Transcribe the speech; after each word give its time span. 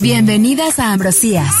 Bienvenidas 0.00 0.78
a 0.78 0.94
Ambrosías. 0.94 1.54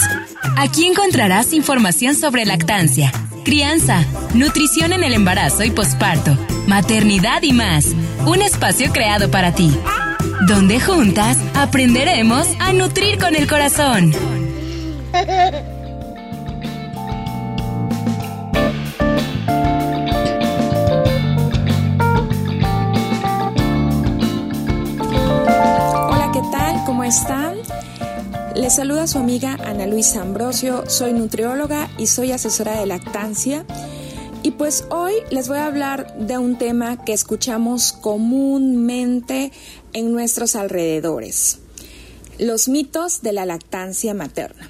Aquí 0.56 0.86
encontrarás 0.86 1.52
información 1.52 2.14
sobre 2.14 2.46
lactancia, 2.46 3.12
crianza, 3.44 4.02
nutrición 4.32 4.94
en 4.94 5.04
el 5.04 5.12
embarazo 5.12 5.62
y 5.62 5.70
posparto, 5.70 6.38
maternidad 6.66 7.42
y 7.42 7.52
más. 7.52 7.88
Un 8.24 8.40
espacio 8.40 8.92
creado 8.92 9.30
para 9.30 9.54
ti, 9.54 9.70
donde 10.48 10.80
juntas 10.80 11.36
aprenderemos 11.54 12.48
a 12.60 12.72
nutrir 12.72 13.18
con 13.18 13.36
el 13.36 13.46
corazón. 13.46 14.14
Hola, 26.08 26.30
¿qué 26.32 26.40
tal? 26.50 26.84
¿Cómo 26.86 27.04
están? 27.04 27.79
Les 28.56 28.74
saluda 28.74 29.06
su 29.06 29.18
amiga 29.18 29.56
Ana 29.64 29.86
Luisa 29.86 30.22
Ambrosio, 30.22 30.84
soy 30.88 31.12
nutrióloga 31.12 31.88
y 31.98 32.08
soy 32.08 32.32
asesora 32.32 32.80
de 32.80 32.86
lactancia. 32.86 33.64
Y 34.42 34.52
pues 34.52 34.84
hoy 34.90 35.12
les 35.30 35.46
voy 35.46 35.58
a 35.58 35.66
hablar 35.66 36.16
de 36.18 36.36
un 36.36 36.58
tema 36.58 37.04
que 37.04 37.12
escuchamos 37.12 37.92
comúnmente 37.92 39.52
en 39.92 40.10
nuestros 40.10 40.56
alrededores, 40.56 41.58
los 42.38 42.68
mitos 42.68 43.22
de 43.22 43.32
la 43.32 43.46
lactancia 43.46 44.14
materna. 44.14 44.68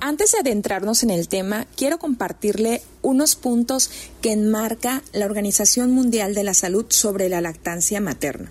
Antes 0.00 0.32
de 0.32 0.38
adentrarnos 0.40 1.04
en 1.04 1.10
el 1.10 1.28
tema, 1.28 1.66
quiero 1.76 1.98
compartirle 1.98 2.82
unos 3.00 3.36
puntos 3.36 3.90
que 4.20 4.32
enmarca 4.32 5.02
la 5.12 5.26
Organización 5.26 5.92
Mundial 5.92 6.34
de 6.34 6.42
la 6.42 6.54
Salud 6.54 6.86
sobre 6.88 7.28
la 7.28 7.40
lactancia 7.40 8.00
materna. 8.00 8.50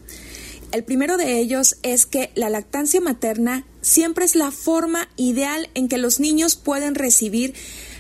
El 0.76 0.84
primero 0.84 1.16
de 1.16 1.40
ellos 1.40 1.78
es 1.84 2.06
que 2.06 2.32
la 2.36 2.50
lactancia 2.50 3.00
materna 3.00 3.66
siempre 3.80 4.26
es 4.26 4.36
la 4.36 4.52
forma 4.52 5.08
ideal 5.16 5.70
en 5.74 5.88
que 5.88 5.98
los 5.98 6.20
niños 6.20 6.58
pueden 6.58 6.96
recibir 6.96 7.54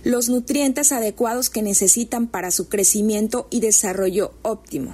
los 0.03 0.27
nutrientes 0.27 0.91
adecuados 0.91 1.49
que 1.49 1.61
necesitan 1.61 2.27
para 2.27 2.51
su 2.51 2.67
crecimiento 2.67 3.47
y 3.49 3.61
desarrollo 3.61 4.33
óptimo. 4.41 4.93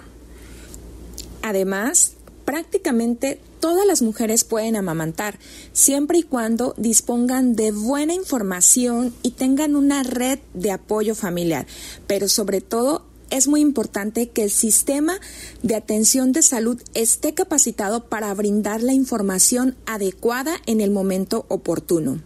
Además, 1.41 2.11
prácticamente 2.45 3.41
todas 3.59 3.87
las 3.87 4.03
mujeres 4.03 4.43
pueden 4.43 4.75
amamantar, 4.75 5.39
siempre 5.73 6.19
y 6.19 6.23
cuando 6.23 6.75
dispongan 6.77 7.55
de 7.55 7.71
buena 7.71 8.13
información 8.13 9.11
y 9.23 9.31
tengan 9.31 9.75
una 9.75 10.03
red 10.03 10.37
de 10.53 10.69
apoyo 10.69 11.15
familiar, 11.15 11.65
pero 12.05 12.29
sobre 12.29 12.61
todo 12.61 13.07
es 13.31 13.47
muy 13.47 13.61
importante 13.61 14.29
que 14.29 14.43
el 14.43 14.51
sistema 14.51 15.19
de 15.63 15.75
atención 15.75 16.31
de 16.31 16.43
salud 16.43 16.81
esté 16.93 17.33
capacitado 17.33 18.05
para 18.09 18.33
brindar 18.33 18.83
la 18.83 18.93
información 18.93 19.75
adecuada 19.85 20.57
en 20.67 20.81
el 20.81 20.91
momento 20.91 21.45
oportuno. 21.47 22.21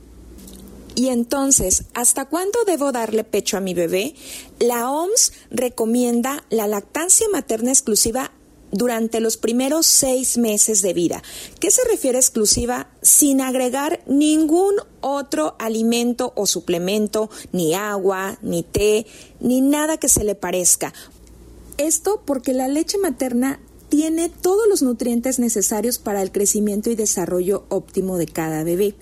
Y 0.96 1.10
entonces, 1.10 1.84
¿hasta 1.94 2.26
cuándo 2.26 2.58
debo 2.66 2.94
darle 2.94 3.26
pecho 3.26 3.58
a 3.58 3.62
mi 3.62 3.74
bebé? 3.74 4.16
La 4.60 4.90
OMS 4.90 5.34
recomienda 5.52 6.46
la 6.50 6.68
lactancia 6.68 7.28
materna 7.32 7.72
exclusiva 7.72 8.32
durante 8.76 9.22
los 9.22 9.38
primeros 9.38 9.86
seis 9.86 10.38
meses 10.38 10.82
de 10.82 10.94
vida. 10.94 11.24
¿Qué 11.60 11.72
se 11.72 11.82
refiere 11.90 12.18
exclusiva? 12.18 12.90
Sin 13.02 13.40
agregar 13.40 14.02
ningún 14.06 14.76
otro 15.00 15.56
alimento 15.60 16.34
o 16.36 16.46
suplemento, 16.46 17.30
ni 17.54 17.74
agua, 17.74 18.38
ni 18.42 18.64
té, 18.64 19.08
ni 19.40 19.62
nada 19.62 19.98
que 19.98 20.10
se 20.10 20.26
le 20.26 20.36
parezca. 20.36 20.94
Esto 21.78 22.22
porque 22.26 22.54
la 22.54 22.68
leche 22.68 22.98
materna 22.98 23.60
tiene 23.88 24.28
todos 24.30 24.68
los 24.68 24.82
nutrientes 24.82 25.40
necesarios 25.40 25.98
para 25.98 26.22
el 26.22 26.32
crecimiento 26.32 26.90
y 26.90 26.96
desarrollo 26.96 27.66
óptimo 27.70 28.18
de 28.18 28.28
cada 28.28 28.64
bebé. 28.64 28.96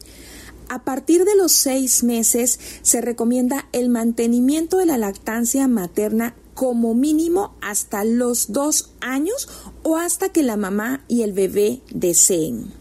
A 0.69 0.83
partir 0.83 1.25
de 1.25 1.35
los 1.35 1.51
seis 1.51 2.03
meses 2.03 2.59
se 2.83 3.01
recomienda 3.01 3.67
el 3.71 3.89
mantenimiento 3.89 4.77
de 4.77 4.85
la 4.85 4.97
lactancia 4.97 5.67
materna 5.67 6.35
como 6.53 6.93
mínimo 6.93 7.55
hasta 7.61 8.03
los 8.03 8.51
dos 8.51 8.91
años 9.01 9.47
o 9.81 9.97
hasta 9.97 10.29
que 10.29 10.44
la 10.44 10.57
mamá 10.57 11.03
y 11.07 11.23
el 11.23 11.33
bebé 11.33 11.81
deseen. 11.89 12.72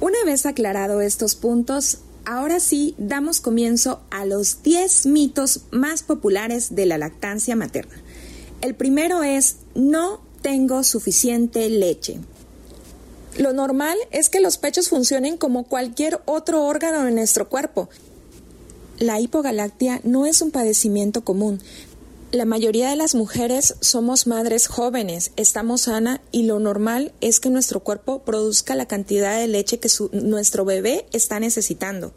Una 0.00 0.22
vez 0.24 0.46
aclarado 0.46 1.00
estos 1.00 1.34
puntos, 1.34 1.98
ahora 2.24 2.60
sí 2.60 2.94
damos 2.98 3.40
comienzo 3.40 4.02
a 4.10 4.26
los 4.26 4.62
10 4.62 5.06
mitos 5.06 5.62
más 5.70 6.02
populares 6.02 6.74
de 6.74 6.86
la 6.86 6.98
lactancia 6.98 7.56
materna. 7.56 7.94
El 8.60 8.74
primero 8.74 9.22
es 9.22 9.56
no 9.74 10.20
tengo 10.42 10.84
suficiente 10.84 11.68
leche. 11.70 12.20
Lo 13.38 13.52
normal 13.52 13.96
es 14.10 14.28
que 14.28 14.40
los 14.40 14.58
pechos 14.58 14.88
funcionen 14.88 15.36
como 15.36 15.64
cualquier 15.64 16.20
otro 16.24 16.64
órgano 16.64 17.04
de 17.04 17.12
nuestro 17.12 17.48
cuerpo. 17.48 17.88
La 18.98 19.20
hipogalactia 19.20 20.00
no 20.04 20.24
es 20.24 20.40
un 20.40 20.50
padecimiento 20.50 21.22
común, 21.22 21.60
la 22.32 22.44
mayoría 22.44 22.90
de 22.90 22.96
las 22.96 23.14
mujeres 23.14 23.76
somos 23.80 24.26
madres 24.26 24.66
jóvenes, 24.66 25.30
estamos 25.36 25.82
sana 25.82 26.20
y 26.32 26.42
lo 26.42 26.58
normal 26.58 27.12
es 27.20 27.40
que 27.40 27.50
nuestro 27.50 27.80
cuerpo 27.80 28.22
produzca 28.22 28.74
la 28.74 28.86
cantidad 28.86 29.38
de 29.38 29.46
leche 29.46 29.78
que 29.78 29.88
nuestro 30.12 30.64
bebé 30.64 31.06
está 31.12 31.38
necesitando. 31.40 32.12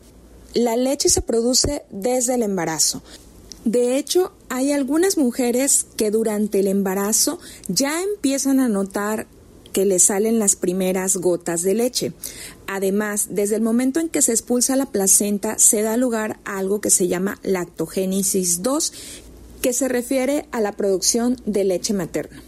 La 0.53 0.75
leche 0.75 1.09
se 1.09 1.21
produce 1.21 1.83
desde 1.91 2.35
el 2.35 2.43
embarazo. 2.43 3.03
De 3.65 3.97
hecho, 3.97 4.31
hay 4.49 4.71
algunas 4.71 5.17
mujeres 5.17 5.85
que 5.95 6.11
durante 6.11 6.61
el 6.61 6.67
embarazo 6.67 7.39
ya 7.67 8.01
empiezan 8.01 8.59
a 8.59 8.67
notar 8.67 9.27
que 9.73 9.85
le 9.85 9.99
salen 9.99 10.39
las 10.39 10.55
primeras 10.55 11.17
gotas 11.17 11.61
de 11.61 11.75
leche. 11.75 12.13
Además, 12.65 13.27
desde 13.29 13.55
el 13.55 13.61
momento 13.61 13.99
en 13.99 14.09
que 14.09 14.21
se 14.23 14.31
expulsa 14.31 14.75
la 14.75 14.87
placenta, 14.87 15.59
se 15.59 15.83
da 15.83 15.97
lugar 15.97 16.39
a 16.45 16.57
algo 16.57 16.81
que 16.81 16.89
se 16.89 17.07
llama 17.07 17.39
lactogénesis 17.43 18.63
2, 18.63 18.93
que 19.61 19.73
se 19.73 19.87
refiere 19.87 20.45
a 20.51 20.61
la 20.61 20.71
producción 20.71 21.37
de 21.45 21.63
leche 21.63 21.93
materna. 21.93 22.41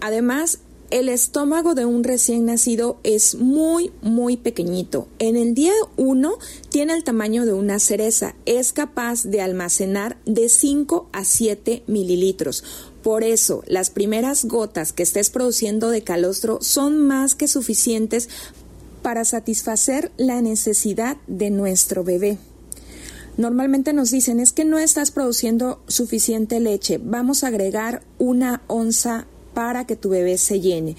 Además, 0.00 0.60
el 0.90 1.08
estómago 1.08 1.74
de 1.74 1.84
un 1.84 2.04
recién 2.04 2.44
nacido 2.44 3.00
es 3.02 3.34
muy, 3.34 3.90
muy 4.02 4.36
pequeñito. 4.36 5.08
En 5.18 5.36
el 5.36 5.52
día 5.52 5.72
1 5.96 6.38
tiene 6.68 6.92
el 6.94 7.02
tamaño 7.02 7.44
de 7.44 7.52
una 7.52 7.80
cereza. 7.80 8.36
Es 8.46 8.72
capaz 8.72 9.24
de 9.24 9.40
almacenar 9.40 10.16
de 10.26 10.48
5 10.48 11.08
a 11.12 11.24
7 11.24 11.82
mililitros. 11.88 12.62
Por 13.02 13.24
eso, 13.24 13.64
las 13.66 13.90
primeras 13.90 14.44
gotas 14.44 14.92
que 14.92 15.02
estés 15.02 15.30
produciendo 15.30 15.90
de 15.90 16.02
calostro 16.02 16.58
son 16.60 16.98
más 16.98 17.34
que 17.34 17.48
suficientes 17.48 18.28
para 19.02 19.24
satisfacer 19.24 20.12
la 20.16 20.40
necesidad 20.40 21.16
de 21.26 21.50
nuestro 21.50 22.04
bebé. 22.04 22.38
Normalmente 23.36 23.92
nos 23.92 24.10
dicen 24.10 24.40
es 24.40 24.52
que 24.52 24.64
no 24.64 24.78
estás 24.78 25.10
produciendo 25.10 25.82
suficiente 25.88 26.58
leche, 26.58 26.98
vamos 27.02 27.44
a 27.44 27.48
agregar 27.48 28.02
una 28.18 28.62
onza 28.66 29.26
para 29.52 29.86
que 29.86 29.96
tu 29.96 30.08
bebé 30.08 30.38
se 30.38 30.60
llene. 30.60 30.96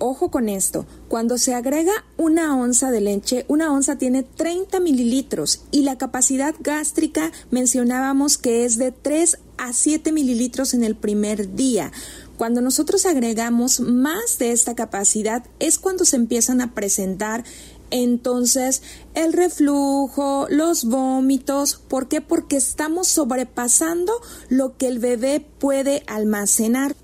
Ojo 0.00 0.30
con 0.30 0.48
esto, 0.48 0.86
cuando 1.08 1.38
se 1.38 1.54
agrega 1.54 1.92
una 2.16 2.56
onza 2.56 2.92
de 2.92 3.00
leche, 3.00 3.44
una 3.48 3.72
onza 3.72 3.98
tiene 3.98 4.22
30 4.22 4.78
mililitros 4.78 5.62
y 5.72 5.82
la 5.82 5.98
capacidad 5.98 6.54
gástrica 6.60 7.32
mencionábamos 7.50 8.38
que 8.38 8.64
es 8.64 8.78
de 8.78 8.92
3 8.92 9.38
a 9.56 9.72
7 9.72 10.12
mililitros 10.12 10.74
en 10.74 10.84
el 10.84 10.94
primer 10.94 11.56
día. 11.56 11.90
Cuando 12.36 12.60
nosotros 12.60 13.06
agregamos 13.06 13.80
más 13.80 14.38
de 14.38 14.52
esta 14.52 14.76
capacidad 14.76 15.44
es 15.58 15.78
cuando 15.78 16.04
se 16.04 16.14
empiezan 16.14 16.60
a 16.60 16.74
presentar 16.74 17.42
entonces, 17.90 18.82
el 19.14 19.32
reflujo, 19.32 20.46
los 20.50 20.84
vómitos, 20.84 21.76
¿por 21.88 22.08
qué? 22.08 22.20
Porque 22.20 22.56
estamos 22.56 23.08
sobrepasando 23.08 24.12
lo 24.48 24.76
que 24.76 24.88
el 24.88 24.98
bebé 24.98 25.44
puede 25.58 26.02
almacenar. 26.06 26.94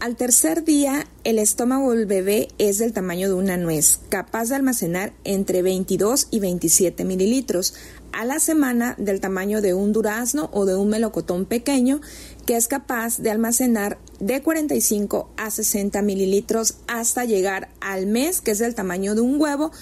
Al 0.00 0.14
tercer 0.14 0.62
día, 0.62 1.08
el 1.24 1.40
estómago 1.40 1.92
del 1.92 2.06
bebé 2.06 2.48
es 2.58 2.78
del 2.78 2.92
tamaño 2.92 3.26
de 3.26 3.34
una 3.34 3.56
nuez, 3.56 3.98
capaz 4.08 4.48
de 4.48 4.54
almacenar 4.54 5.12
entre 5.24 5.60
22 5.60 6.28
y 6.30 6.38
27 6.38 7.04
mililitros. 7.04 7.74
A 8.12 8.24
la 8.24 8.38
semana, 8.38 8.94
del 8.96 9.20
tamaño 9.20 9.60
de 9.60 9.74
un 9.74 9.92
durazno 9.92 10.50
o 10.52 10.66
de 10.66 10.76
un 10.76 10.88
melocotón 10.88 11.46
pequeño, 11.46 12.00
que 12.46 12.56
es 12.56 12.68
capaz 12.68 13.18
de 13.18 13.30
almacenar 13.30 13.98
de 14.20 14.40
45 14.40 15.30
a 15.36 15.50
60 15.50 16.00
mililitros 16.02 16.76
hasta 16.86 17.24
llegar 17.24 17.68
al 17.80 18.06
mes, 18.06 18.40
que 18.40 18.52
es 18.52 18.58
del 18.60 18.76
tamaño 18.76 19.16
de 19.16 19.20
un 19.20 19.40
huevo, 19.40 19.72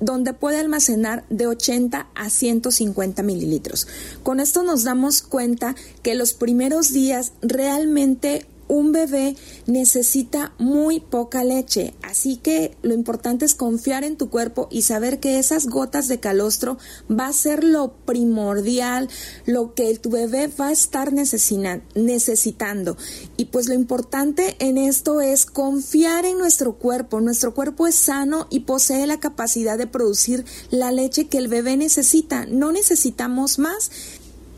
donde 0.00 0.32
puede 0.32 0.58
almacenar 0.58 1.24
de 1.30 1.46
80 1.46 2.08
a 2.14 2.30
150 2.30 3.22
mililitros. 3.22 3.86
Con 4.22 4.40
esto 4.40 4.62
nos 4.62 4.84
damos 4.84 5.22
cuenta 5.22 5.74
que 6.02 6.14
los 6.14 6.32
primeros 6.32 6.92
días 6.92 7.32
realmente 7.42 8.46
un 8.68 8.92
bebé 8.92 9.36
necesita 9.66 10.54
muy 10.58 11.00
poca 11.00 11.44
leche, 11.44 11.94
así 12.02 12.36
que 12.36 12.76
lo 12.82 12.94
importante 12.94 13.44
es 13.44 13.54
confiar 13.54 14.04
en 14.04 14.16
tu 14.16 14.30
cuerpo 14.30 14.68
y 14.70 14.82
saber 14.82 15.20
que 15.20 15.38
esas 15.38 15.66
gotas 15.66 16.08
de 16.08 16.20
calostro 16.20 16.78
va 17.10 17.28
a 17.28 17.32
ser 17.32 17.64
lo 17.64 17.92
primordial, 18.04 19.08
lo 19.44 19.74
que 19.74 19.96
tu 19.98 20.10
bebé 20.10 20.48
va 20.48 20.68
a 20.68 20.72
estar 20.72 21.12
necesitando. 21.12 22.96
Y 23.36 23.46
pues 23.46 23.68
lo 23.68 23.74
importante 23.74 24.56
en 24.58 24.78
esto 24.78 25.20
es 25.20 25.46
confiar 25.46 26.24
en 26.24 26.38
nuestro 26.38 26.74
cuerpo. 26.74 27.20
Nuestro 27.20 27.54
cuerpo 27.54 27.86
es 27.86 27.94
sano 27.94 28.46
y 28.50 28.60
posee 28.60 29.06
la 29.06 29.20
capacidad 29.20 29.78
de 29.78 29.86
producir 29.86 30.44
la 30.70 30.92
leche 30.92 31.28
que 31.28 31.38
el 31.38 31.48
bebé 31.48 31.76
necesita. 31.76 32.46
No 32.46 32.72
necesitamos 32.72 33.58
más. 33.58 33.90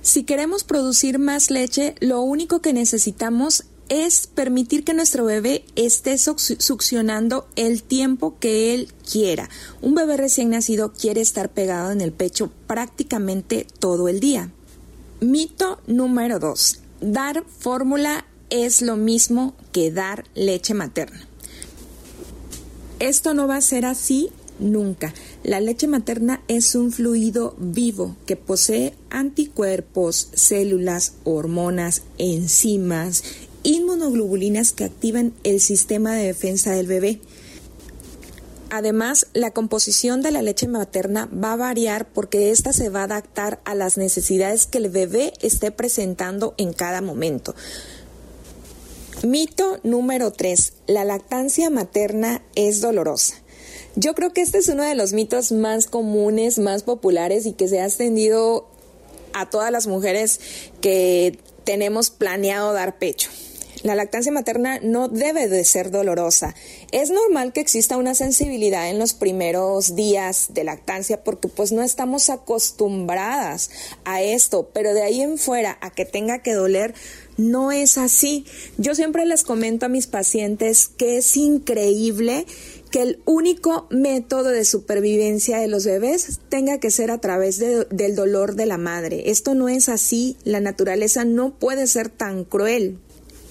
Si 0.00 0.25
queremos 0.25 0.64
producir 0.64 1.19
más 1.19 1.50
leche, 1.50 1.94
lo 2.00 2.22
único 2.22 2.61
que 2.61 2.72
necesitamos 2.72 3.64
es 3.88 4.26
permitir 4.26 4.85
que 4.85 4.94
nuestro 4.94 5.25
bebé 5.25 5.64
esté 5.76 6.17
succionando 6.19 7.49
el 7.56 7.82
tiempo 7.82 8.38
que 8.38 8.75
él 8.75 8.93
quiera. 9.11 9.49
Un 9.81 9.94
bebé 9.94 10.17
recién 10.17 10.50
nacido 10.50 10.93
quiere 10.93 11.20
estar 11.20 11.50
pegado 11.50 11.90
en 11.90 12.00
el 12.00 12.12
pecho 12.12 12.50
prácticamente 12.67 13.67
todo 13.79 14.08
el 14.08 14.20
día. 14.20 14.50
Mito 15.20 15.81
número 15.87 16.38
2. 16.38 16.81
Dar 17.00 17.44
fórmula 17.58 18.26
es 18.50 18.82
lo 18.82 18.96
mismo 18.96 19.55
que 19.73 19.90
dar 19.90 20.25
leche 20.35 20.75
materna. 20.75 21.26
Esto 22.99 23.35
no 23.35 23.46
va 23.46 23.56
a 23.56 23.61
ser 23.61 23.85
así 23.85 24.31
nunca. 24.58 25.14
La 25.44 25.61
leche 25.61 25.87
materna 25.87 26.43
es 26.49 26.75
un 26.75 26.90
fluido 26.90 27.55
vivo 27.58 28.17
que 28.26 28.37
posee 28.37 28.94
anticuerpos, 29.11 30.31
células, 30.35 31.14
hormonas, 31.25 32.02
enzimas 32.19 33.23
inmunoglobulinas 33.62 34.72
que 34.72 34.84
activan 34.84 35.34
el 35.44 35.60
sistema 35.60 36.14
de 36.14 36.26
defensa 36.26 36.72
del 36.72 36.87
bebé. 36.87 37.20
Además, 38.70 39.26
la 39.32 39.50
composición 39.50 40.20
de 40.20 40.31
la 40.31 40.43
leche 40.43 40.69
materna 40.69 41.26
va 41.26 41.55
a 41.55 41.56
variar 41.56 42.06
porque 42.06 42.50
ésta 42.50 42.72
se 42.72 42.90
va 42.90 43.00
a 43.00 43.05
adaptar 43.05 43.60
a 43.64 43.75
las 43.75 43.96
necesidades 43.96 44.66
que 44.66 44.78
el 44.78 44.90
bebé 44.90 45.32
esté 45.40 45.70
presentando 45.70 46.55
en 46.58 46.75
cada 46.75 47.00
momento. 47.00 47.55
Mito 49.22 49.81
número 49.82 50.32
3. 50.32 50.75
La 50.87 51.04
lactancia 51.04 51.70
materna 51.70 52.43
es 52.54 52.81
dolorosa. 52.81 53.34
Yo 53.96 54.14
creo 54.14 54.32
que 54.32 54.43
este 54.43 54.58
es 54.58 54.69
uno 54.69 54.84
de 54.84 54.94
los 54.94 55.12
mitos 55.12 55.50
más 55.50 55.87
comunes, 55.87 56.58
más 56.58 56.82
populares 56.82 57.46
y 57.46 57.52
que 57.54 57.69
se 57.69 57.81
ha 57.81 57.87
extendido 57.87 58.69
a 59.32 59.50
todas 59.50 59.72
las 59.72 59.87
mujeres 59.87 60.40
que 60.81 61.38
tenemos 61.64 62.11
planeado 62.11 62.72
dar 62.72 62.99
pecho. 62.99 63.31
La 63.82 63.94
lactancia 63.94 64.32
materna 64.32 64.80
no 64.82 65.08
debe 65.08 65.48
de 65.48 65.62
ser 65.64 65.90
dolorosa. 65.90 66.54
Es 66.90 67.10
normal 67.10 67.52
que 67.52 67.60
exista 67.60 67.96
una 67.96 68.14
sensibilidad 68.14 68.90
en 68.90 68.98
los 68.98 69.14
primeros 69.14 69.94
días 69.94 70.48
de 70.50 70.64
lactancia 70.64 71.22
porque 71.22 71.48
pues 71.48 71.70
no 71.70 71.82
estamos 71.82 72.28
acostumbradas 72.28 73.70
a 74.04 74.20
esto, 74.22 74.70
pero 74.72 74.94
de 74.94 75.02
ahí 75.02 75.22
en 75.22 75.38
fuera 75.38 75.78
a 75.80 75.90
que 75.90 76.04
tenga 76.04 76.42
que 76.42 76.54
doler 76.54 76.94
no 77.36 77.70
es 77.70 77.98
así. 77.98 78.44
Yo 78.78 78.96
siempre 78.96 79.25
les 79.25 79.44
comento 79.44 79.86
a 79.86 79.88
mis 79.88 80.08
pacientes 80.08 80.88
que 80.88 81.19
es 81.19 81.36
increíble 81.36 82.46
que 82.90 83.02
el 83.02 83.20
único 83.26 83.86
método 83.90 84.48
de 84.48 84.64
supervivencia 84.64 85.58
de 85.58 85.69
los 85.69 85.84
bebés 85.84 86.40
tenga 86.48 86.80
que 86.80 86.90
ser 86.90 87.10
a 87.10 87.19
través 87.19 87.58
del 87.58 88.16
dolor 88.16 88.56
de 88.56 88.66
la 88.66 88.78
madre. 88.78 89.30
Esto 89.30 89.54
no 89.54 89.69
es 89.69 89.88
así. 89.88 90.36
La 90.42 90.60
naturaleza 90.60 91.25
no 91.25 91.54
puede 91.54 91.86
ser 91.86 92.08
tan 92.08 92.44
cruel. 92.44 92.98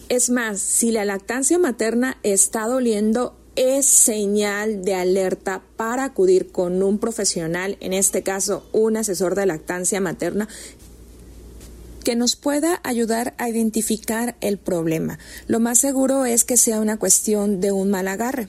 Es 0.10 0.30
más, 0.30 0.62
si 0.62 0.92
la 0.92 1.04
lactancia 1.04 1.60
materna 1.60 2.18
está 2.24 2.66
doliendo, 2.66 3.36
es 3.58 3.86
señal 3.86 4.86
de 4.86 4.94
alerta 4.94 5.64
para 5.76 6.06
acudir 6.06 6.52
con 6.52 6.82
un 6.82 6.98
profesional, 6.98 7.78
en 7.82 7.92
este 7.92 8.24
caso 8.24 8.66
un 8.72 8.96
asesor 8.96 9.36
de 9.36 9.46
lactancia 9.46 10.00
materna, 10.00 10.48
que 12.06 12.16
nos 12.16 12.38
pueda 12.38 12.80
ayudar 12.84 13.34
a 13.38 13.50
identificar 13.50 14.38
el 14.40 14.58
problema. 14.58 15.20
Lo 15.48 15.60
más 15.60 15.80
seguro 15.80 16.26
es 16.26 16.46
que 16.46 16.56
sea 16.56 16.80
una 16.80 16.98
cuestión 16.98 17.60
de 17.60 17.74
un 17.74 17.90
mal 17.90 18.08
agarre. 18.08 18.48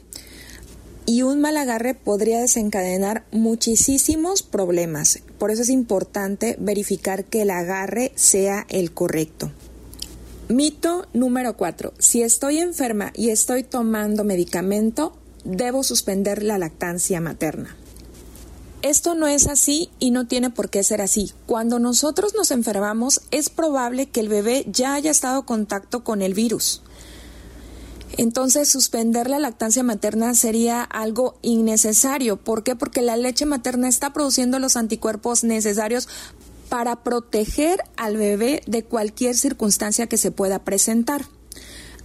Y 1.06 1.22
un 1.22 1.40
mal 1.40 1.56
agarre 1.56 1.94
podría 1.94 2.38
desencadenar 2.38 3.25
muchísimos 3.32 4.44
problemas. 4.44 5.20
Por 5.38 5.50
eso 5.50 5.62
es 5.62 5.70
importante 5.70 6.54
verificar 6.61 7.25
que 7.25 7.43
el 7.43 7.50
agarre 7.50 8.12
sea 8.14 8.64
el 8.69 8.93
correcto. 8.93 9.50
Mito 10.49 11.06
número 11.12 11.59
4. 11.59 11.93
Si 11.99 12.23
estoy 12.23 12.59
enferma 12.59 13.12
y 13.15 13.29
estoy 13.29 13.65
tomando 13.65 14.25
medicamento, 14.25 15.15
debo 15.45 15.83
suspender 15.83 16.43
la 16.43 16.56
lactancia 16.56 17.21
materna. 17.21 17.77
Esto 18.81 19.15
no 19.15 19.27
es 19.27 19.47
así 19.47 19.91
y 19.99 20.11
no 20.11 20.27
tiene 20.27 20.49
por 20.49 20.71
qué 20.71 20.83
ser 20.83 21.03
así. 21.03 21.33
Cuando 21.45 21.79
nosotros 21.79 22.35
nos 22.35 22.50
enfermamos 22.50 23.21
es 23.31 23.50
probable 23.50 24.06
que 24.06 24.21
el 24.21 24.31
bebé 24.31 24.65
ya 24.69 24.95
haya 24.95 25.11
estado 25.11 25.41
en 25.41 25.45
contacto 25.45 26.03
con 26.03 26.23
el 26.23 26.33
virus. 26.33 26.81
Entonces, 28.17 28.69
suspender 28.69 29.29
la 29.29 29.39
lactancia 29.39 29.83
materna 29.83 30.35
sería 30.35 30.83
algo 30.83 31.39
innecesario. 31.43 32.37
¿Por 32.37 32.65
qué? 32.65 32.75
Porque 32.75 33.03
la 33.03 33.17
leche 33.17 33.45
materna 33.45 33.87
está 33.87 34.12
produciendo 34.12 34.59
los 34.59 34.77
anticuerpos 34.77 35.45
necesarios 35.45 36.09
para 36.69 37.03
proteger 37.03 37.82
al 37.97 38.17
bebé 38.17 38.62
de 38.67 38.85
cualquier 38.85 39.37
circunstancia 39.37 40.06
que 40.06 40.19
se 40.19 40.31
pueda 40.31 40.61
presentar. 40.61 41.26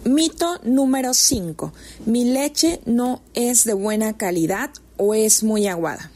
Mito 0.06 0.60
número 0.64 1.14
5. 1.14 1.72
Mi 2.08 2.26
leche 2.26 2.82
no 2.86 3.22
es 3.36 3.66
de 3.66 3.74
buena 3.74 4.18
calidad 4.18 4.72
o 4.98 5.14
es 5.14 5.44
muy 5.44 5.68
aguada. 5.68 6.12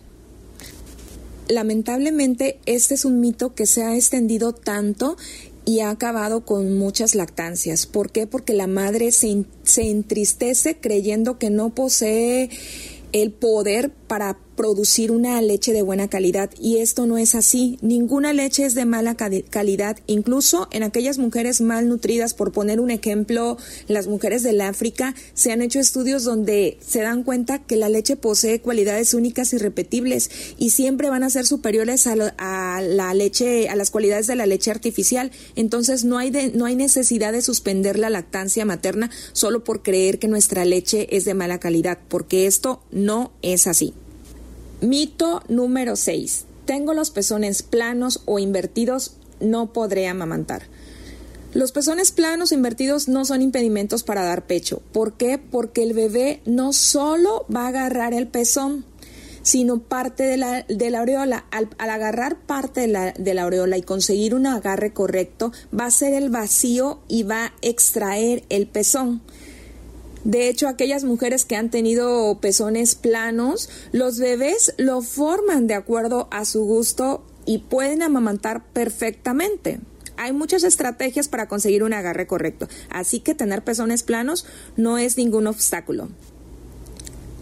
Lamentablemente, 1.47 2.59
este 2.65 2.95
es 2.95 3.05
un 3.05 3.19
mito 3.19 3.53
que 3.53 3.65
se 3.65 3.83
ha 3.83 3.95
extendido 3.95 4.53
tanto 4.53 5.15
y 5.65 5.79
ha 5.79 5.89
acabado 5.89 6.45
con 6.45 6.77
muchas 6.77 7.15
lactancias. 7.15 7.85
¿Por 7.85 8.11
qué? 8.11 8.27
Porque 8.27 8.53
la 8.53 8.67
madre 8.67 9.11
se, 9.11 9.45
se 9.63 9.89
entristece 9.89 10.77
creyendo 10.77 11.37
que 11.37 11.49
no 11.49 11.69
posee 11.69 12.49
el 13.11 13.31
poder 13.31 13.91
para 14.15 14.37
producir 14.55 15.11
una 15.11 15.41
leche 15.41 15.73
de 15.73 15.81
buena 15.81 16.07
calidad 16.07 16.49
y 16.57 16.77
esto 16.77 17.05
no 17.05 17.17
es 17.17 17.35
así. 17.35 17.77
Ninguna 17.81 18.31
leche 18.31 18.63
es 18.63 18.73
de 18.73 18.85
mala 18.85 19.15
calidad, 19.15 19.97
incluso 20.07 20.69
en 20.71 20.83
aquellas 20.83 21.17
mujeres 21.17 21.59
malnutridas, 21.59 22.33
por 22.33 22.53
poner 22.53 22.79
un 22.79 22.91
ejemplo, 22.91 23.57
las 23.89 24.07
mujeres 24.07 24.41
del 24.41 24.61
África, 24.61 25.15
se 25.33 25.51
han 25.51 25.61
hecho 25.61 25.81
estudios 25.81 26.23
donde 26.23 26.77
se 26.79 27.01
dan 27.01 27.23
cuenta 27.23 27.59
que 27.59 27.75
la 27.75 27.89
leche 27.89 28.15
posee 28.15 28.61
cualidades 28.61 29.13
únicas 29.13 29.51
y 29.51 29.57
repetibles 29.57 30.31
y 30.57 30.69
siempre 30.69 31.09
van 31.09 31.23
a 31.23 31.29
ser 31.29 31.45
superiores 31.45 32.07
a, 32.07 32.15
la 32.81 33.13
leche, 33.13 33.67
a 33.67 33.75
las 33.75 33.91
cualidades 33.91 34.27
de 34.27 34.37
la 34.37 34.45
leche 34.45 34.71
artificial. 34.71 35.31
Entonces 35.57 36.05
no 36.05 36.17
hay, 36.17 36.31
no 36.53 36.65
hay 36.65 36.77
necesidad 36.77 37.33
de 37.33 37.41
suspender 37.41 37.99
la 37.99 38.09
lactancia 38.09 38.63
materna 38.63 39.11
solo 39.33 39.65
por 39.65 39.83
creer 39.83 40.19
que 40.19 40.29
nuestra 40.29 40.63
leche 40.63 41.13
es 41.13 41.25
de 41.25 41.33
mala 41.33 41.59
calidad, 41.59 41.99
porque 42.07 42.47
esto 42.47 42.81
no 42.91 43.33
es 43.41 43.67
así. 43.67 43.93
Mito 44.81 45.41
número 45.47 45.95
6. 45.95 46.45
Tengo 46.65 46.93
los 46.93 47.11
pezones 47.11 47.63
planos 47.63 48.21
o 48.25 48.39
invertidos, 48.39 49.15
no 49.39 49.71
podré 49.71 50.07
amamantar. 50.07 50.63
Los 51.53 51.71
pezones 51.71 52.11
planos 52.11 52.51
o 52.51 52.55
invertidos 52.55 53.07
no 53.07 53.23
son 53.23 53.41
impedimentos 53.41 54.03
para 54.03 54.23
dar 54.23 54.45
pecho. 54.45 54.81
¿Por 54.91 55.13
qué? 55.13 55.37
Porque 55.37 55.83
el 55.83 55.93
bebé 55.93 56.41
no 56.45 56.73
solo 56.73 57.45
va 57.53 57.65
a 57.65 57.67
agarrar 57.69 58.13
el 58.13 58.27
pezón, 58.27 58.83
sino 59.41 59.79
parte 59.79 60.23
de 60.23 60.35
la, 60.35 60.63
de 60.63 60.89
la 60.89 60.99
aureola. 60.99 61.45
Al, 61.51 61.69
agarrar 61.77 62.41
parte 62.41 62.81
de 62.81 62.87
la, 62.87 63.13
de 63.13 63.33
la 63.33 63.43
aureola 63.43 63.77
y 63.77 63.83
conseguir 63.83 64.35
un 64.35 64.47
agarre 64.47 64.91
correcto, 64.91 65.53
va 65.77 65.85
a 65.85 65.91
ser 65.91 66.13
el 66.13 66.29
vacío 66.29 66.99
y 67.07 67.23
va 67.23 67.45
a 67.45 67.53
extraer 67.61 68.43
el 68.49 68.67
pezón. 68.67 69.21
De 70.25 70.49
hecho, 70.49 70.67
aquellas 70.67 71.03
mujeres 71.03 71.45
que 71.45 71.55
han 71.55 71.69
tenido 71.69 72.39
pezones 72.41 72.95
planos, 72.95 73.69
los 73.91 74.17
bebés 74.17 74.73
lo 74.77 75.03
forman 75.03 75.67
de 75.67 75.75
acuerdo 75.75 76.27
a 76.31 76.45
su 76.45 76.65
gusto 76.65 77.23
y 77.45 77.59
pueden 77.59 78.01
amamantar 78.01 78.65
perfectamente. 78.73 79.79
Hay 80.17 80.33
muchas 80.33 80.63
estrategias 80.63 81.27
para 81.27 81.47
conseguir 81.47 81.83
un 81.83 81.93
agarre 81.93 82.25
correcto, 82.25 82.67
así 82.89 83.19
que 83.19 83.35
tener 83.35 83.63
pezones 83.63 84.01
planos 84.01 84.47
no 84.75 84.97
es 84.97 85.15
ningún 85.15 85.45
obstáculo. 85.45 86.09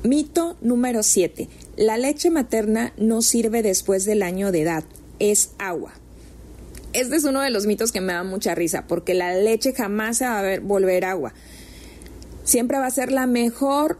Mito 0.04 0.58
número 0.60 1.04
7. 1.04 1.48
La 1.78 1.98
leche 1.98 2.32
materna 2.32 2.92
no 2.98 3.22
sirve 3.22 3.64
después 3.64 4.04
del 4.04 4.22
año 4.24 4.52
de 4.52 4.64
edad, 4.64 4.84
es 5.20 5.52
agua. 5.58 5.94
Este 6.92 7.16
es 7.16 7.24
uno 7.24 7.40
de 7.40 7.50
los 7.50 7.66
mitos 7.66 7.94
que 7.94 8.02
me 8.02 8.12
da 8.12 8.24
mucha 8.24 8.56
risa, 8.56 8.88
porque 8.88 9.14
la 9.14 9.34
leche 9.36 9.72
jamás 9.74 10.18
se 10.18 10.26
va 10.26 10.40
a 10.40 10.60
volver 10.60 11.06
agua 11.06 11.34
siempre 12.44 12.80
va 12.80 12.88
a 12.88 12.92
ser 12.92 13.12
la 13.12 13.28
mejor 13.28 14.00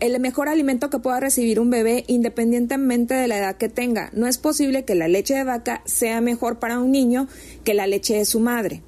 el 0.00 0.18
mejor 0.18 0.48
alimento 0.48 0.90
que 0.90 0.98
pueda 0.98 1.20
recibir 1.20 1.60
un 1.60 1.70
bebé 1.70 2.02
independientemente 2.08 3.14
de 3.14 3.28
la 3.28 3.38
edad 3.38 3.56
que 3.56 3.68
tenga. 3.68 4.10
No 4.12 4.26
es 4.26 4.36
posible 4.36 4.84
que 4.84 4.96
la 4.96 5.06
leche 5.06 5.34
de 5.34 5.44
vaca 5.44 5.80
sea 5.84 6.20
mejor 6.20 6.58
para 6.58 6.80
un 6.80 6.90
niño 6.90 7.28
que 7.62 7.72
la 7.72 7.86
leche 7.86 8.16
de 8.16 8.24
su 8.24 8.40
madre. 8.40 8.82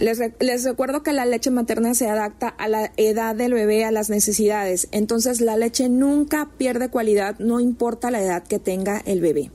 Les, 0.00 0.64
recuerdo 0.64 1.04
que 1.04 1.12
la 1.12 1.24
leche 1.24 1.50
materna 1.50 1.94
se 1.94 2.08
adapta 2.08 2.48
a 2.48 2.68
la 2.68 2.92
edad 2.96 3.36
del 3.36 3.54
bebé, 3.54 3.84
a 3.84 3.92
las 3.92 4.10
necesidades. 4.10 4.88
Entonces 4.90 5.40
la 5.40 5.56
leche 5.56 5.88
nunca 5.88 6.50
pierde 6.58 6.90
cualidad, 6.90 7.38
no 7.38 7.60
importa 7.60 8.10
la 8.10 8.20
edad 8.20 8.42
que 8.42 8.58
tenga 8.58 9.00
el 9.06 9.20
bebé. 9.20 9.52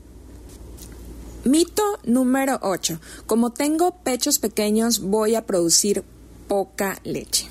Mito 1.44 1.82
número 2.04 2.58
8. 2.62 3.00
Como 3.26 3.52
tengo 3.52 3.96
pechos 4.02 4.38
pequeños 4.38 5.00
voy 5.00 5.34
a 5.34 5.44
producir 5.44 6.04
poca 6.52 7.00
leche. 7.02 7.48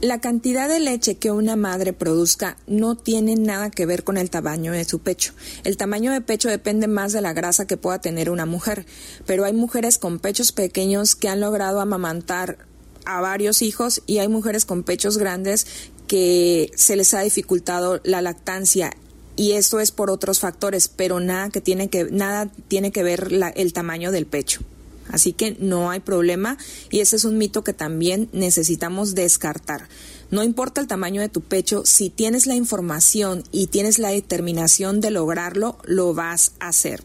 La 0.00 0.20
cantidad 0.20 0.68
de 0.68 0.80
leche 0.80 1.14
que 1.14 1.30
una 1.30 1.54
madre 1.54 1.92
produzca 1.92 2.56
no 2.66 2.96
tiene 2.96 3.36
nada 3.36 3.70
que 3.70 3.86
ver 3.86 4.02
con 4.02 4.18
el 4.18 4.30
tamaño 4.30 4.72
de 4.72 4.84
su 4.84 4.98
pecho. 4.98 5.32
El 5.62 5.76
tamaño 5.76 6.10
de 6.10 6.20
pecho 6.20 6.48
depende 6.48 6.88
más 6.88 7.12
de 7.12 7.20
la 7.20 7.32
grasa 7.34 7.68
que 7.68 7.76
pueda 7.76 8.00
tener 8.00 8.28
una 8.28 8.44
mujer, 8.44 8.84
pero 9.26 9.44
hay 9.44 9.52
mujeres 9.52 9.96
con 9.96 10.18
pechos 10.18 10.50
pequeños 10.50 11.14
que 11.14 11.28
han 11.28 11.38
logrado 11.38 11.80
amamantar 11.80 12.58
a 13.04 13.20
varios 13.20 13.62
hijos 13.62 14.02
y 14.06 14.18
hay 14.18 14.26
mujeres 14.26 14.64
con 14.64 14.82
pechos 14.82 15.18
grandes 15.18 15.68
que 16.08 16.72
se 16.74 16.96
les 16.96 17.14
ha 17.14 17.20
dificultado 17.20 18.00
la 18.02 18.22
lactancia 18.22 18.90
y 19.36 19.52
esto 19.52 19.78
es 19.78 19.92
por 19.92 20.10
otros 20.10 20.40
factores, 20.40 20.88
pero 20.88 21.20
nada 21.20 21.50
que 21.50 21.60
tiene 21.60 21.90
que 21.90 22.06
nada 22.10 22.50
tiene 22.66 22.90
que 22.90 23.04
ver 23.04 23.28
el 23.54 23.72
tamaño 23.72 24.10
del 24.10 24.26
pecho. 24.26 24.62
Así 25.10 25.32
que 25.32 25.56
no 25.58 25.90
hay 25.90 26.00
problema 26.00 26.58
y 26.90 27.00
ese 27.00 27.16
es 27.16 27.24
un 27.24 27.38
mito 27.38 27.64
que 27.64 27.72
también 27.72 28.28
necesitamos 28.32 29.14
descartar. 29.14 29.88
No 30.30 30.42
importa 30.42 30.80
el 30.80 30.88
tamaño 30.88 31.20
de 31.20 31.28
tu 31.28 31.40
pecho, 31.40 31.84
si 31.84 32.10
tienes 32.10 32.46
la 32.46 32.54
información 32.54 33.44
y 33.52 33.68
tienes 33.68 33.98
la 33.98 34.10
determinación 34.10 35.00
de 35.00 35.10
lograrlo, 35.10 35.78
lo 35.84 36.14
vas 36.14 36.52
a 36.58 36.68
hacer. 36.68 37.02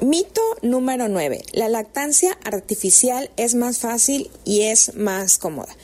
Mito 0.00 0.42
número 0.62 1.08
9. 1.08 1.42
La 1.52 1.68
lactancia 1.68 2.36
artificial 2.44 3.30
es 3.36 3.54
más 3.54 3.78
fácil 3.78 4.30
y 4.44 4.62
es 4.62 4.94
más 4.94 5.38
cómoda. 5.38 5.74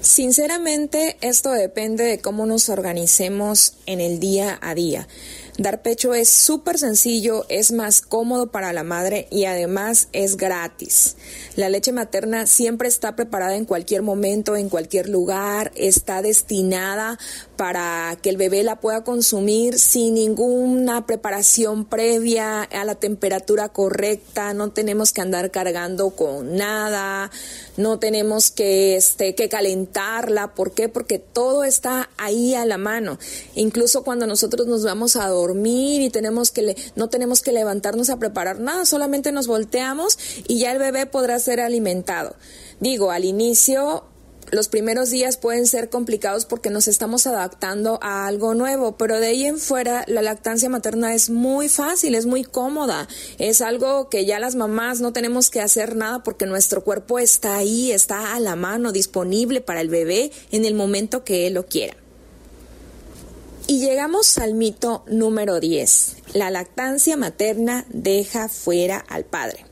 Sinceramente, 0.00 1.16
esto 1.22 1.50
depende 1.50 2.04
de 2.04 2.20
cómo 2.20 2.44
nos 2.44 2.68
organicemos 2.68 3.72
en 3.86 4.00
el 4.00 4.20
día 4.20 4.58
a 4.60 4.74
día. 4.74 5.08
Dar 5.56 5.82
pecho 5.82 6.14
es 6.14 6.30
súper 6.30 6.78
sencillo, 6.78 7.46
es 7.48 7.70
más 7.70 8.00
cómodo 8.00 8.48
para 8.48 8.72
la 8.72 8.82
madre 8.82 9.28
y 9.30 9.44
además 9.44 10.08
es 10.12 10.36
gratis. 10.36 11.14
La 11.54 11.68
leche 11.68 11.92
materna 11.92 12.46
siempre 12.46 12.88
está 12.88 13.14
preparada 13.14 13.54
en 13.54 13.64
cualquier 13.64 14.02
momento, 14.02 14.56
en 14.56 14.68
cualquier 14.68 15.08
lugar, 15.08 15.70
está 15.76 16.22
destinada 16.22 17.20
para 17.56 18.18
que 18.20 18.30
el 18.30 18.36
bebé 18.36 18.64
la 18.64 18.80
pueda 18.80 19.04
consumir 19.04 19.78
sin 19.78 20.14
ninguna 20.14 21.06
preparación 21.06 21.84
previa 21.84 22.62
a 22.62 22.84
la 22.84 22.96
temperatura 22.96 23.68
correcta, 23.68 24.54
no 24.54 24.72
tenemos 24.72 25.12
que 25.12 25.20
andar 25.20 25.52
cargando 25.52 26.10
con 26.10 26.56
nada, 26.56 27.30
no 27.76 28.00
tenemos 28.00 28.50
que 28.50 28.96
este 28.96 29.36
que 29.36 29.48
calentarla, 29.48 30.54
¿por 30.54 30.72
qué? 30.72 30.88
Porque 30.88 31.20
todo 31.20 31.62
está 31.62 32.10
ahí 32.16 32.56
a 32.56 32.64
la 32.64 32.76
mano. 32.76 33.20
Incluso 33.54 34.02
cuando 34.02 34.26
nosotros 34.26 34.66
nos 34.66 34.82
vamos 34.82 35.14
a 35.14 35.28
y 35.52 36.10
tenemos 36.10 36.50
que 36.50 36.62
le, 36.62 36.76
no 36.96 37.08
tenemos 37.08 37.42
que 37.42 37.52
levantarnos 37.52 38.10
a 38.10 38.18
preparar 38.18 38.60
nada, 38.60 38.84
solamente 38.84 39.32
nos 39.32 39.46
volteamos 39.46 40.18
y 40.48 40.58
ya 40.58 40.72
el 40.72 40.78
bebé 40.78 41.06
podrá 41.06 41.38
ser 41.38 41.60
alimentado. 41.60 42.36
Digo, 42.80 43.10
al 43.10 43.24
inicio 43.24 44.04
los 44.50 44.68
primeros 44.68 45.10
días 45.10 45.36
pueden 45.36 45.66
ser 45.66 45.90
complicados 45.90 46.44
porque 46.44 46.70
nos 46.70 46.86
estamos 46.86 47.26
adaptando 47.26 47.98
a 48.02 48.26
algo 48.26 48.54
nuevo, 48.54 48.96
pero 48.96 49.18
de 49.18 49.28
ahí 49.28 49.44
en 49.46 49.58
fuera 49.58 50.04
la 50.06 50.22
lactancia 50.22 50.68
materna 50.68 51.14
es 51.14 51.30
muy 51.30 51.68
fácil, 51.68 52.14
es 52.14 52.26
muy 52.26 52.44
cómoda, 52.44 53.08
es 53.38 53.60
algo 53.60 54.08
que 54.08 54.26
ya 54.26 54.38
las 54.38 54.54
mamás 54.54 55.00
no 55.00 55.12
tenemos 55.12 55.50
que 55.50 55.60
hacer 55.60 55.96
nada 55.96 56.22
porque 56.22 56.46
nuestro 56.46 56.84
cuerpo 56.84 57.18
está 57.18 57.56
ahí, 57.56 57.90
está 57.90 58.34
a 58.34 58.40
la 58.40 58.54
mano, 58.54 58.92
disponible 58.92 59.60
para 59.60 59.80
el 59.80 59.88
bebé 59.88 60.30
en 60.50 60.64
el 60.64 60.74
momento 60.74 61.24
que 61.24 61.46
él 61.46 61.54
lo 61.54 61.66
quiera. 61.66 61.96
Y 63.66 63.78
llegamos 63.80 64.36
al 64.36 64.52
mito 64.52 65.04
número 65.06 65.58
10. 65.58 66.16
La 66.34 66.50
lactancia 66.50 67.16
materna 67.16 67.86
deja 67.88 68.50
fuera 68.50 68.98
al 69.08 69.24
padre. 69.24 69.64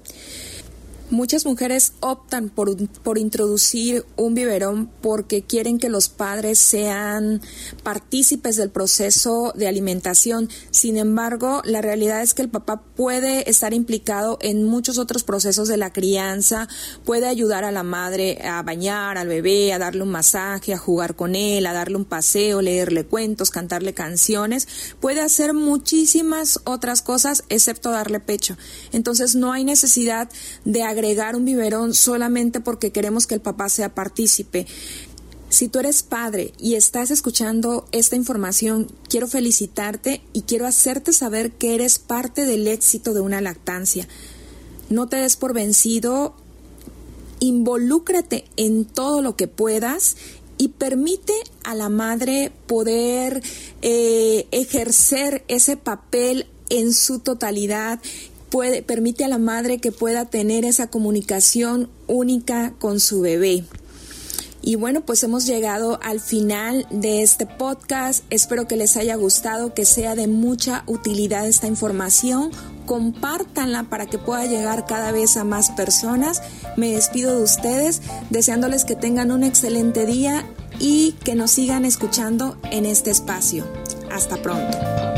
Muchas 1.13 1.45
mujeres 1.45 1.93
optan 2.01 2.49
por, 2.49 2.75
por, 2.89 3.19
introducir 3.19 4.07
un 4.17 4.35
biberón 4.35 4.91
porque 5.03 5.43
quieren 5.43 5.79
que 5.79 5.91
los 5.91 6.09
padres 6.09 6.59
sean 6.59 7.43
partícipes 7.83 8.57
del 8.57 8.71
proceso 8.71 9.53
de 9.55 9.69
alimentación. 9.69 10.49
Sin 10.71 10.97
embargo, 10.97 11.61
la 11.67 11.83
realidad 11.83 12.23
es 12.23 12.33
que 12.33 12.41
el 12.41 12.49
papá 12.49 12.81
puede 12.97 13.51
estar 13.51 13.75
implicado 13.75 14.39
en 14.41 14.65
muchos 14.65 14.97
otros 14.97 15.23
procesos 15.23 15.69
de 15.69 15.77
la 15.77 15.93
crianza, 15.93 16.67
puede 17.05 17.29
ayudar 17.29 17.65
a 17.65 17.73
la 17.73 17.83
madre 17.83 18.39
a 18.43 18.63
bañar 18.63 19.19
al 19.19 19.29
bebé, 19.29 19.75
a 19.75 19.79
darle 19.79 20.05
un 20.05 20.11
masaje, 20.13 20.73
a 20.73 20.79
jugar 20.79 21.15
con 21.15 21.35
él, 21.35 21.67
a 21.67 21.75
darle 21.75 21.97
un 21.97 22.07
paseo, 22.07 22.63
leerle 22.63 23.05
cuentos, 23.05 23.51
cantarle 23.51 23.93
canciones, 23.93 24.97
puede 24.99 25.21
hacer 25.21 25.53
muchísimas 25.53 26.61
otras 26.65 27.03
cosas 27.03 27.45
excepto 27.51 27.91
darle 27.91 28.19
pecho. 28.19 28.57
Entonces 28.93 29.35
no 29.35 29.53
hay 29.53 29.65
necesidad 29.67 30.31
de 30.65 30.83
agregar 30.85 31.02
agregar 31.03 31.35
un 31.35 31.45
biberón 31.45 31.95
solamente 31.95 32.61
porque 32.61 32.93
queremos 32.93 33.27
que 33.27 33.35
el 33.35 33.41
papá 33.41 33.69
sea 33.69 33.93
partícipe. 33.93 34.69
Si 35.49 35.67
tú 35.67 35.81
eres 35.81 36.05
padre 36.05 36.53
y 36.59 36.77
estás 36.77 37.11
escuchando 37.11 37.87
esta 37.91 38.15
información, 38.15 38.87
quiero 39.09 39.27
felicitarte 39.27 40.23
y 40.33 40.43
quiero 40.43 40.65
hacerte 40.65 41.13
saber 41.13 41.51
que 41.51 41.75
eres 41.75 41.99
parte 41.99 42.47
del 42.47 42.69
éxito 42.69 43.15
de 43.15 43.21
una 43.21 43.41
lactancia. 43.41 44.07
No 44.91 45.09
te 45.09 45.17
des 45.17 45.35
por 45.35 45.55
vencido, 45.55 46.37
involúcrate 47.41 48.45
en 48.57 48.85
todo 48.85 49.23
lo 49.23 49.35
que 49.35 49.49
puedas 49.49 50.17
y 50.57 50.69
permite 50.69 51.35
a 51.65 51.75
la 51.75 51.89
madre 51.89 52.53
poder 52.69 53.43
eh, 53.83 54.47
ejercer 54.53 55.45
ese 55.49 55.77
papel 55.77 56.47
en 56.71 56.95
su 56.95 57.19
totalidad 57.19 58.01
permite 58.87 59.25
a 59.25 59.29
la 59.29 59.39
madre 59.39 59.79
que 59.79 59.93
pueda 59.93 60.27
tener 60.27 60.65
esa 60.65 60.89
comunicación 60.89 61.89
única 62.07 62.75
con 62.79 63.01
su 63.01 63.21
bebé. 63.21 63.65
Y 64.65 64.77
bueno, 64.77 65.01
pues 65.01 65.25
hemos 65.25 65.45
llegado 65.45 65.99
al 66.03 66.21
final 66.21 66.87
de 66.91 67.23
este 67.23 67.47
podcast. 67.47 68.25
Espero 68.31 68.69
que 68.69 68.77
les 68.77 68.97
haya 68.97 69.17
gustado, 69.17 69.75
que 69.75 69.85
sea 69.85 70.15
de 70.15 70.29
mucha 70.29 70.85
utilidad 70.87 71.49
esta 71.49 71.67
información. 71.67 72.53
Compártanla 72.87 73.85
para 73.85 74.07
que 74.07 74.19
pueda 74.19 74.47
llegar 74.47 74.87
cada 74.87 75.11
vez 75.11 75.37
a 75.37 75.43
más 75.43 75.71
personas. 75.71 76.43
Me 76.77 76.93
despido 76.93 77.37
de 77.37 77.43
ustedes 77.43 78.03
deseándoles 78.31 78.85
que 78.85 78.95
tengan 78.95 79.33
un 79.33 79.43
excelente 79.43 80.07
día 80.07 80.47
y 80.79 81.13
que 81.25 81.35
nos 81.35 81.51
sigan 81.51 81.85
escuchando 81.85 82.57
en 82.71 82.87
este 82.87 83.11
espacio. 83.11 83.67
Hasta 84.13 84.41
pronto. 84.41 85.12